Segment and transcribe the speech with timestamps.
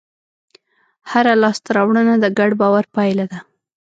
[1.11, 3.39] هره لاستهراوړنه د ګډ باور پایله ده.